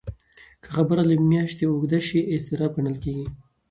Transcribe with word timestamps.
که 0.63 0.69
خبره 0.75 1.03
له 1.09 1.15
میاشتې 1.31 1.63
اوږده 1.67 1.99
شي، 2.07 2.19
اضطراب 2.35 2.71
ګڼل 2.77 2.95
کېږي. 3.03 3.25